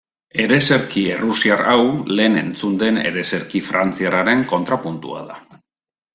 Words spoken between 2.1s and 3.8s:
lehen entzun den ereserki